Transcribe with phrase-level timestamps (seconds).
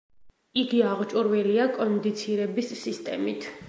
[0.61, 3.53] იგი აღჭურვილია კონდიცირების სისტემით.